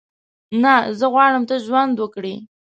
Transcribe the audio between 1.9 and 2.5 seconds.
وکړې.